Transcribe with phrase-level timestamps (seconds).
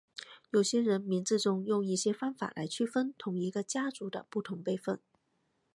[0.49, 4.99] 有些人名字中用一些方法来区别同一个家族的不同辈分。